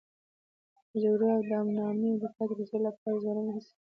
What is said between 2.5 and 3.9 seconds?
رسولو لپاره ځوانان هڅې کوي.